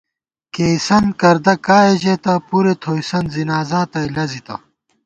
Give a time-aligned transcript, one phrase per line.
[0.53, 4.55] کېئیسَنت کردہ کائے ژېتہ، پُرے تھوئیسَن ځِنازا تئ لَزِتہ